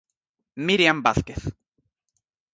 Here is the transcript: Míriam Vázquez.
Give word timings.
Míriam 0.67 0.97
Vázquez. 1.05 1.41